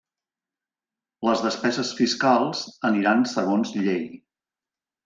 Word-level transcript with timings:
Les 1.27 1.43
despeses 1.47 1.93
fiscals 2.01 2.65
aniran 2.91 3.23
segons 3.37 3.79
llei. 3.79 4.07